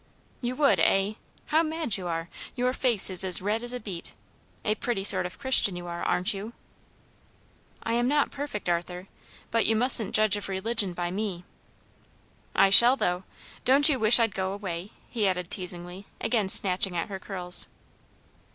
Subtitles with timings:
[0.41, 1.13] "You would, eh?
[1.45, 4.15] How mad you are; your face is as red as a beet.
[4.65, 6.53] A pretty sort of Christian you are, aren't you?"
[7.83, 9.09] "I am not perfect, Arthur;
[9.51, 11.43] but you mustn't judge of religion by me."
[12.55, 13.25] "I shall, though.
[13.63, 17.67] Don't you wish I'd go away?" he added teasingly, again snatching at her curls.